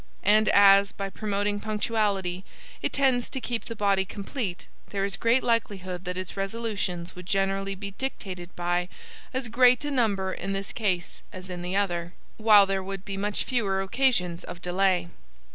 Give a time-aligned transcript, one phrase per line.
[0.23, 2.43] And as, by promoting punctuality,
[2.81, 7.27] it tends to keep the body complete, there is great likelihood that its resolutions would
[7.27, 8.89] generally be dictated by
[9.31, 13.15] as great a number in this case as in the other; while there would be
[13.15, 15.09] much fewer occasions of delay.